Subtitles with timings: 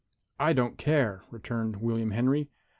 [0.39, 2.49] "I don't care," returned William Henry.